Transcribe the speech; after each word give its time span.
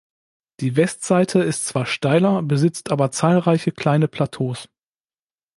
Die 0.61 0.77
Westseite 0.77 1.43
ist 1.43 1.67
zwar 1.67 1.85
steiler, 1.85 2.41
besitzt 2.41 2.89
aber 2.89 3.11
zahlreiche 3.11 3.71
kleine 3.71 4.07
Plateaus. 4.07 4.67